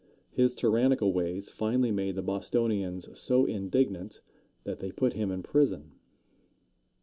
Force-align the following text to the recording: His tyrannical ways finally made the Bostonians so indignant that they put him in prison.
His 0.31 0.55
tyrannical 0.55 1.13
ways 1.13 1.51
finally 1.51 1.91
made 1.91 2.15
the 2.15 2.23
Bostonians 2.23 3.07
so 3.19 3.45
indignant 3.45 4.19
that 4.63 4.79
they 4.79 4.91
put 4.91 5.13
him 5.13 5.29
in 5.29 5.43
prison. 5.43 5.91